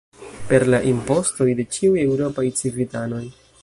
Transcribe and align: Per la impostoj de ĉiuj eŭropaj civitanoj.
Per 0.51 0.59
la 0.73 0.79
impostoj 0.93 1.49
de 1.61 1.67
ĉiuj 1.77 1.95
eŭropaj 2.09 2.49
civitanoj. 2.63 3.27